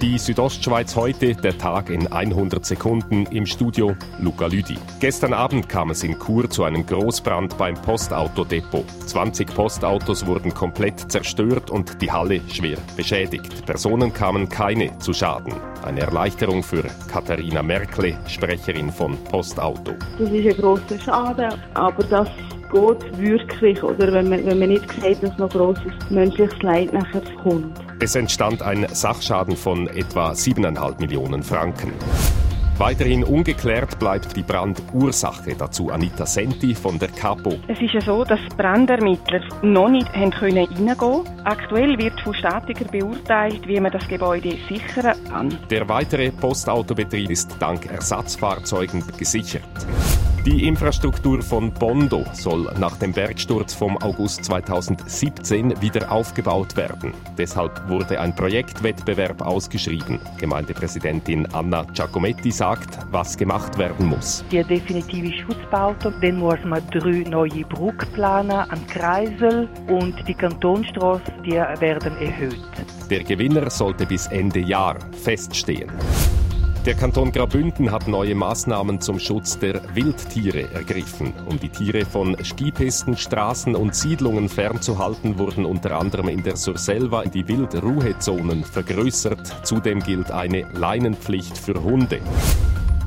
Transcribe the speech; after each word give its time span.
Die 0.00 0.16
Südostschweiz 0.16 0.94
heute, 0.94 1.34
der 1.34 1.58
Tag 1.58 1.90
in 1.90 2.06
100 2.06 2.64
Sekunden 2.64 3.26
im 3.32 3.46
Studio 3.46 3.96
Luca 4.20 4.46
Lüdi. 4.46 4.78
Gestern 5.00 5.32
Abend 5.32 5.68
kam 5.68 5.90
es 5.90 6.04
in 6.04 6.16
Chur 6.20 6.48
zu 6.48 6.62
einem 6.62 6.86
Großbrand 6.86 7.58
beim 7.58 7.74
Postautodepot. 7.74 8.84
20 9.06 9.52
Postautos 9.52 10.24
wurden 10.24 10.54
komplett 10.54 11.10
zerstört 11.10 11.70
und 11.70 12.00
die 12.00 12.12
Halle 12.12 12.40
schwer 12.48 12.78
beschädigt. 12.96 13.66
Personen 13.66 14.12
kamen 14.12 14.48
keine 14.48 14.96
zu 15.00 15.12
Schaden. 15.12 15.54
Eine 15.84 16.02
Erleichterung 16.02 16.62
für 16.62 16.84
Katharina 17.10 17.64
Merkle, 17.64 18.16
Sprecherin 18.28 18.92
von 18.92 19.16
Postauto. 19.24 19.94
Das 20.16 20.30
ist 20.30 20.46
ein 20.46 20.62
grosser 20.62 20.98
Schaden, 21.00 21.54
aber 21.74 22.04
das 22.04 22.28
geht 22.70 23.18
wirklich, 23.18 23.82
oder? 23.82 24.12
Wenn 24.12 24.28
man, 24.28 24.46
wenn 24.46 24.60
man 24.60 24.68
nicht 24.68 24.88
sieht, 25.02 25.24
dass 25.24 25.36
noch 25.38 25.50
grosses 25.50 25.92
menschliches 26.08 26.62
Leid 26.62 26.92
nachher 26.92 27.22
kommt. 27.42 27.87
Es 28.00 28.14
entstand 28.14 28.62
ein 28.62 28.86
Sachschaden 28.92 29.56
von 29.56 29.88
etwa 29.88 30.30
7,5 30.30 31.00
Millionen 31.00 31.42
Franken. 31.42 31.92
Weiterhin 32.78 33.24
ungeklärt 33.24 33.98
bleibt 33.98 34.36
die 34.36 34.44
Brandursache. 34.44 35.56
Dazu 35.58 35.90
Anita 35.90 36.24
Senti 36.24 36.76
von 36.76 36.96
der 37.00 37.08
Capo. 37.08 37.58
Es 37.66 37.80
ist 37.80 37.92
ja 37.92 38.00
so, 38.00 38.22
dass 38.22 38.38
Brandermittler 38.56 39.40
noch 39.62 39.88
nicht 39.88 40.12
haben 40.14 40.30
können 40.30 40.68
reingehen 40.68 40.96
Aktuell 41.42 41.98
wird 41.98 42.20
von 42.20 42.34
Statiker 42.34 42.84
beurteilt, 42.84 43.66
wie 43.66 43.80
man 43.80 43.90
das 43.90 44.06
Gebäude 44.06 44.56
sichern 44.68 45.16
kann. 45.28 45.58
Der 45.68 45.88
weitere 45.88 46.30
Postautobetrieb 46.30 47.30
ist 47.30 47.56
dank 47.58 47.90
Ersatzfahrzeugen 47.90 49.02
gesichert. 49.18 49.64
Die 50.46 50.66
Infrastruktur 50.66 51.42
von 51.42 51.72
Bondo 51.72 52.24
soll 52.32 52.72
nach 52.78 52.96
dem 52.96 53.12
Bergsturz 53.12 53.74
vom 53.74 53.98
August 53.98 54.44
2017 54.44 55.80
wieder 55.82 56.10
aufgebaut 56.10 56.76
werden. 56.76 57.12
Deshalb 57.36 57.88
wurde 57.88 58.18
ein 58.20 58.34
Projektwettbewerb 58.34 59.42
ausgeschrieben. 59.42 60.20
Gemeindepräsidentin 60.38 61.46
Anna 61.52 61.84
Giacometti 61.92 62.50
sagt, 62.50 62.98
was 63.10 63.36
gemacht 63.36 63.76
werden 63.78 64.06
muss. 64.06 64.44
Die 64.50 64.62
definitive 64.62 65.32
Schutzbauten, 65.42 66.14
dann 66.22 66.38
muss 66.38 66.64
man 66.64 66.82
drei 66.90 67.28
neue 67.28 67.64
Brücken 67.64 68.10
planen 68.12 68.64
am 68.70 68.86
Kreisel 68.86 69.68
und 69.88 70.14
die 70.26 70.34
Kantonstraße, 70.34 71.32
die 71.44 71.52
werden 71.52 72.16
erhöht. 72.18 72.58
Der 73.10 73.24
Gewinner 73.24 73.68
sollte 73.70 74.06
bis 74.06 74.26
Ende 74.28 74.60
Jahr 74.60 74.96
feststehen. 75.12 75.90
Der 76.86 76.94
Kanton 76.94 77.32
Graubünden 77.32 77.90
hat 77.90 78.08
neue 78.08 78.34
Maßnahmen 78.34 79.00
zum 79.00 79.18
Schutz 79.18 79.58
der 79.58 79.82
Wildtiere 79.94 80.72
ergriffen. 80.72 81.34
Um 81.46 81.58
die 81.60 81.68
Tiere 81.68 82.06
von 82.06 82.36
Skipisten, 82.42 83.16
Straßen 83.16 83.74
und 83.74 83.94
Siedlungen 83.94 84.48
fernzuhalten, 84.48 85.38
wurden 85.38 85.66
unter 85.66 85.98
anderem 85.98 86.28
in 86.28 86.42
der 86.42 86.56
Surselva 86.56 87.24
die 87.24 87.46
Wildruhezonen 87.46 88.64
vergrößert. 88.64 89.66
Zudem 89.66 90.00
gilt 90.00 90.30
eine 90.30 90.62
Leinenpflicht 90.72 91.58
für 91.58 91.82
Hunde. 91.82 92.20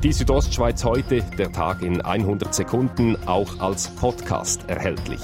Die 0.02 0.12
Südostschweiz 0.12 0.84
heute, 0.84 1.22
der 1.38 1.50
Tag 1.50 1.82
in 1.82 2.00
100 2.00 2.54
Sekunden, 2.54 3.16
auch 3.26 3.58
als 3.60 3.88
Podcast 3.88 4.68
erhältlich. 4.68 5.20